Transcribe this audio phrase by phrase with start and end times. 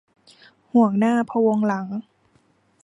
[0.71, 1.87] ห่วงหน้าพะวงหลัง